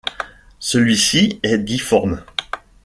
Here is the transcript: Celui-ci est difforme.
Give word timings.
Celui-ci 0.57 1.39
est 1.43 1.59
difforme. 1.59 2.25